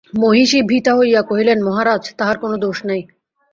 মহিষী 0.13 0.59
ভীতা 0.61 0.93
হইয়া 0.95 1.21
কহিলেন, 1.21 1.57
মহারাজ, 1.63 2.03
তাহার 2.17 2.37
কোনো 2.37 2.55
দোষ 2.57 2.77
নাই। 2.85 3.01